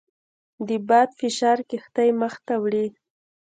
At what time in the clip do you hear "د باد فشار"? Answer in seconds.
0.67-1.57